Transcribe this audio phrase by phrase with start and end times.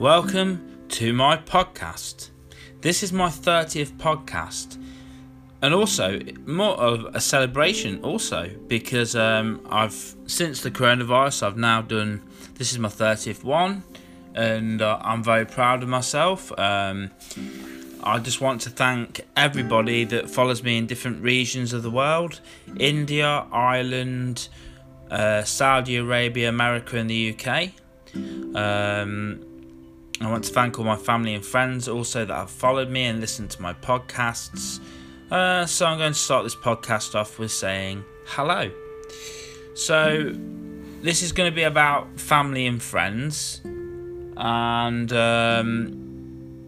[0.00, 2.30] Welcome to my podcast.
[2.80, 4.82] This is my 30th podcast,
[5.60, 11.82] and also more of a celebration, also because um, I've since the coronavirus, I've now
[11.82, 12.22] done
[12.54, 13.82] this is my 30th one,
[14.34, 16.50] and uh, I'm very proud of myself.
[16.58, 17.10] Um,
[18.02, 22.40] I just want to thank everybody that follows me in different regions of the world
[22.78, 24.48] India, Ireland,
[25.10, 27.72] uh, Saudi Arabia, America, and the UK.
[28.56, 29.44] Um,
[30.20, 33.20] I want to thank all my family and friends also that have followed me and
[33.20, 34.78] listened to my podcasts.
[35.30, 38.70] Uh, so I'm going to start this podcast off with saying hello.
[39.74, 40.34] So
[41.00, 46.60] this is going to be about family and friends, and um,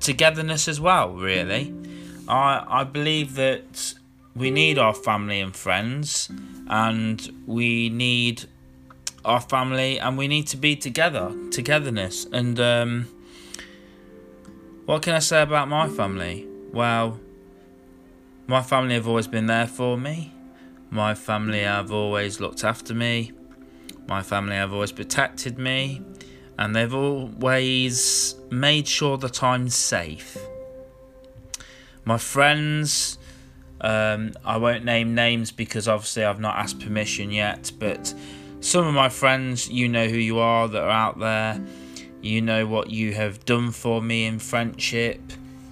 [0.00, 1.14] togetherness as well.
[1.14, 1.74] Really,
[2.28, 3.94] I I believe that
[4.36, 6.30] we need our family and friends,
[6.68, 8.44] and we need
[9.24, 12.26] our family, and we need to be together, togetherness.
[12.32, 13.08] And um,
[14.86, 16.46] what can I say about my family?
[16.72, 17.20] Well,
[18.46, 20.32] my family have always been there for me.
[20.90, 23.32] My family have always looked after me.
[24.06, 26.00] My family have always protected me
[26.58, 30.36] and they've always made sure that I'm safe.
[32.04, 33.18] My friends,
[33.80, 38.12] um, I won't name names because obviously I've not asked permission yet, but
[38.60, 41.60] some of my friends, you know who you are that are out there.
[42.20, 45.20] You know what you have done for me in friendship.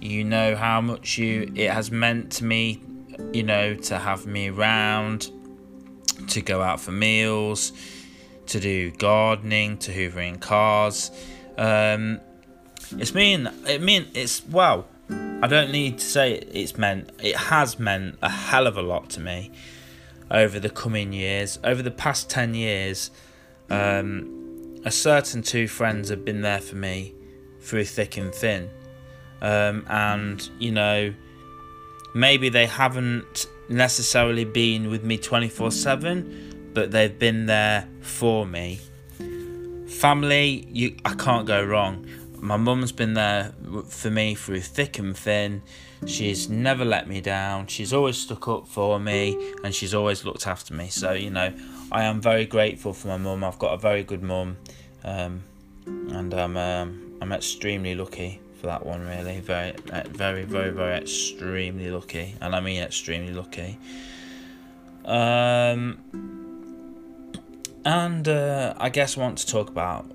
[0.00, 2.82] You know how much you it has meant to me,
[3.32, 5.30] you know, to have me around,
[6.28, 7.72] to go out for meals
[8.46, 11.10] to do gardening, to hoovering cars.
[11.56, 12.20] Um,
[12.92, 14.86] it's mean it mean it's well.
[15.10, 17.10] I don't need to say it, it's meant.
[17.22, 19.50] It has meant a hell of a lot to me
[20.32, 21.60] over the coming years.
[21.62, 23.12] Over the past ten years,
[23.70, 27.14] um, a certain two friends have been there for me
[27.60, 28.68] through thick and thin,
[29.40, 31.14] um, and you know,
[32.14, 38.46] maybe they haven't necessarily been with me twenty four seven but they've been there for
[38.46, 38.80] me.
[39.86, 42.06] Family, you I can't go wrong.
[42.42, 43.52] My mum's been there
[43.88, 45.62] for me through thick and thin.
[46.06, 47.68] She's never let me down.
[47.68, 50.88] She's always stuck up for me and she's always looked after me.
[50.88, 51.54] So, you know,
[51.92, 53.44] I am very grateful for my mum.
[53.44, 54.56] I've got a very good mum.
[55.04, 55.44] Um,
[55.86, 59.72] and I'm um, I'm extremely lucky for that one really very
[60.10, 63.76] very very very extremely lucky and I mean extremely lucky
[65.04, 65.98] um
[67.84, 70.08] and uh, I guess I want to talk about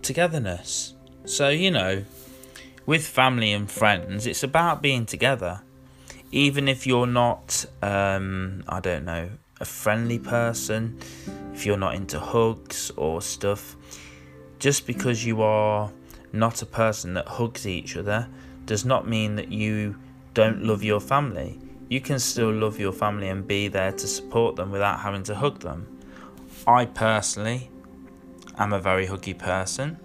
[0.00, 0.95] togetherness.
[1.26, 2.04] So, you know,
[2.86, 5.60] with family and friends, it's about being together.
[6.30, 11.00] Even if you're not, um, I don't know, a friendly person,
[11.52, 13.74] if you're not into hugs or stuff,
[14.60, 15.90] just because you are
[16.32, 18.28] not a person that hugs each other
[18.64, 19.96] does not mean that you
[20.32, 21.58] don't love your family.
[21.88, 25.34] You can still love your family and be there to support them without having to
[25.34, 25.88] hug them.
[26.68, 27.68] I personally
[28.58, 29.98] am a very huggy person.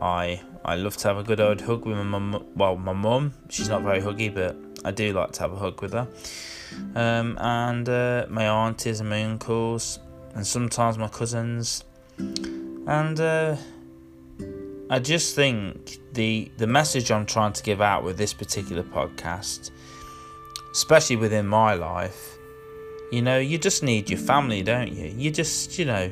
[0.00, 2.46] I I love to have a good old hug with my mum.
[2.54, 5.80] Well, my mum, she's not very huggy, but I do like to have a hug
[5.82, 6.06] with her.
[6.94, 9.98] Um, and uh, my aunties and my uncles,
[10.34, 11.84] and sometimes my cousins.
[12.18, 13.56] And uh,
[14.90, 19.70] I just think the the message I'm trying to give out with this particular podcast,
[20.72, 22.38] especially within my life,
[23.10, 25.06] you know, you just need your family, don't you?
[25.06, 26.10] You just, you know,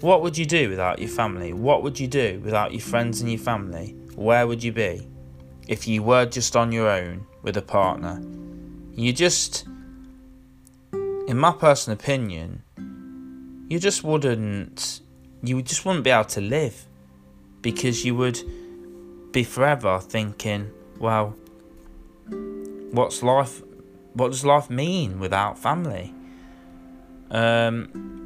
[0.00, 1.52] what would you do without your family?
[1.52, 3.94] What would you do without your friends and your family?
[4.14, 5.06] Where would you be
[5.68, 8.22] if you were just on your own with a partner?
[8.92, 9.66] You just,
[10.92, 12.62] in my personal opinion,
[13.68, 15.00] you just wouldn't,
[15.42, 16.86] you just wouldn't be able to live
[17.62, 18.40] because you would
[19.32, 21.36] be forever thinking, well,
[22.90, 23.62] what's life,
[24.14, 26.12] what does life mean without family?
[27.30, 28.19] Um,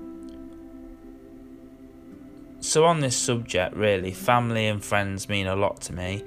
[2.75, 6.25] so on this subject, really, family and friends mean a lot to me,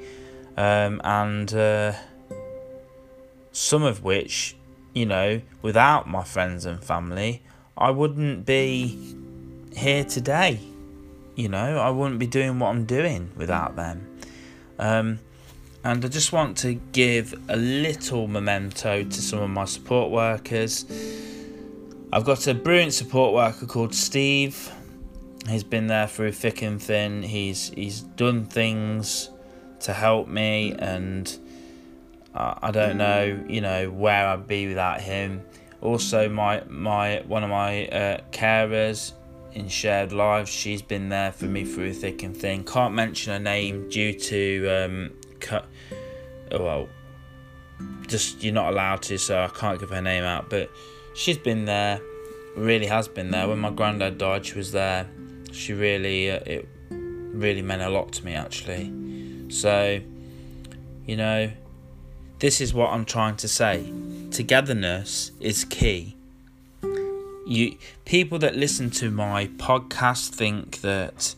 [0.55, 1.91] um, and uh,
[3.51, 4.55] some of which,
[4.93, 7.43] you know, without my friends and family,
[7.77, 8.97] I wouldn't be
[9.75, 10.61] here today.
[11.35, 14.07] You know, I wouldn't be doing what I'm doing without them.
[14.79, 15.19] Um,
[15.83, 20.85] and I just want to give a little memento to some of my support workers
[22.13, 24.71] I've got a brilliant support worker called Steve.
[25.47, 27.23] He's been there through thick and thin.
[27.23, 29.29] He's he's done things
[29.81, 31.37] to help me, and
[32.33, 35.43] uh, I don't know, you know, where I'd be without him.
[35.81, 39.13] Also, my my one of my uh, carers
[39.53, 40.49] in shared lives.
[40.49, 42.63] She's been there for me through thick and thin.
[42.63, 45.65] Can't mention her name due to um, cut.
[46.51, 46.89] Oh, well,
[48.07, 50.49] just you're not allowed to, so I can't give her name out.
[50.49, 50.69] But
[51.13, 51.99] she's been there,
[52.55, 53.47] really has been there.
[53.47, 55.09] When my granddad died, she was there.
[55.57, 58.93] She really, uh, it really meant a lot to me actually.
[59.49, 59.99] So,
[61.05, 61.51] you know,
[62.39, 63.91] this is what I'm trying to say.
[64.29, 66.15] Togetherness is key.
[67.47, 71.33] You people that listen to my podcast think that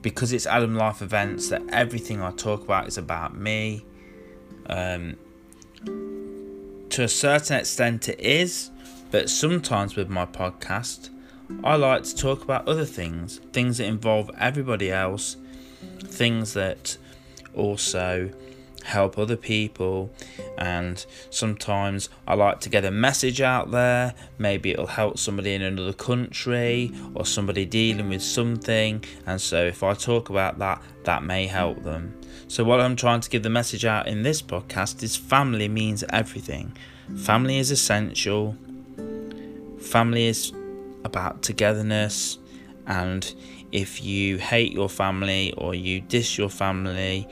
[0.00, 3.84] because it's Adam Life Events that everything I talk about is about me.
[4.66, 5.16] Um,
[6.90, 8.70] to a certain extent, it is,
[9.10, 11.10] but sometimes with my podcast,
[11.64, 15.36] I like to talk about other things, things that involve everybody else,
[16.00, 16.96] things that
[17.54, 18.30] also
[18.84, 20.10] help other people
[20.58, 24.14] and sometimes I like to get a message out there.
[24.38, 29.82] Maybe it'll help somebody in another country or somebody dealing with something and so if
[29.82, 32.18] I talk about that that may help them.
[32.48, 36.04] So what I'm trying to give the message out in this podcast is family means
[36.10, 36.76] everything.
[37.16, 38.56] Family is essential.
[39.80, 40.52] Family is
[41.04, 42.38] about togetherness
[42.86, 43.34] and
[43.70, 47.28] if you hate your family or you diss your family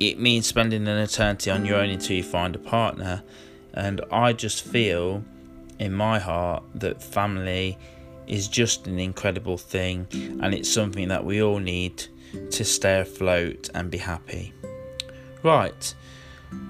[0.00, 3.22] it means spending an eternity on your own until you find a partner.
[3.74, 5.24] And I just feel
[5.78, 7.78] in my heart that family
[8.26, 10.06] is just an incredible thing
[10.42, 12.04] and it's something that we all need
[12.50, 14.52] to stay afloat and be happy.
[15.42, 15.94] Right,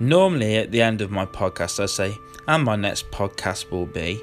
[0.01, 2.15] normally at the end of my podcast, I say,
[2.47, 4.21] and my next podcast will be,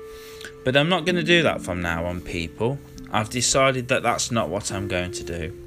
[0.64, 2.80] but I'm not going to do that from now on, people.
[3.12, 5.58] I've decided that that's not what I'm going to do.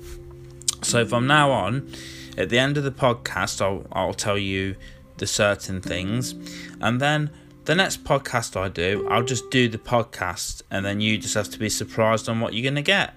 [0.82, 1.90] So from now on,
[2.36, 4.76] at the end of the podcast, I'll, I'll tell you
[5.18, 6.34] the certain things.
[6.80, 7.30] And then
[7.64, 10.62] the next podcast I do, I'll just do the podcast.
[10.70, 13.14] And then you just have to be surprised on what you're going to get.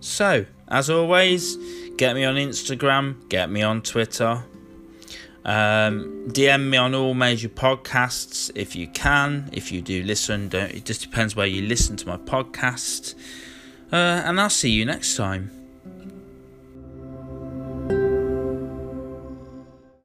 [0.00, 1.56] So, as always,
[1.96, 4.42] get me on Instagram, get me on Twitter.
[5.44, 9.50] Um, DM me on all major podcasts if you can.
[9.52, 13.14] If you do listen, don't, it just depends where you listen to my podcast.
[13.92, 15.61] Uh, and I'll see you next time.